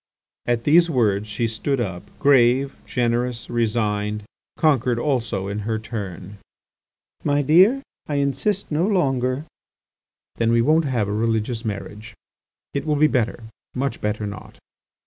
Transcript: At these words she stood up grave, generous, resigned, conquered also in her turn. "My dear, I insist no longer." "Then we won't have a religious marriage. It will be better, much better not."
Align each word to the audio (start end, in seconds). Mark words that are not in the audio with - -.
At 0.47 0.63
these 0.63 0.89
words 0.89 1.27
she 1.27 1.45
stood 1.47 1.79
up 1.79 2.01
grave, 2.17 2.75
generous, 2.87 3.51
resigned, 3.51 4.23
conquered 4.57 4.97
also 4.97 5.47
in 5.47 5.59
her 5.59 5.77
turn. 5.77 6.39
"My 7.23 7.43
dear, 7.43 7.83
I 8.07 8.15
insist 8.15 8.71
no 8.71 8.87
longer." 8.87 9.45
"Then 10.37 10.51
we 10.51 10.59
won't 10.63 10.85
have 10.85 11.07
a 11.07 11.13
religious 11.13 11.63
marriage. 11.63 12.15
It 12.73 12.83
will 12.87 12.95
be 12.95 13.05
better, 13.05 13.43
much 13.75 14.01
better 14.01 14.25
not." 14.25 14.57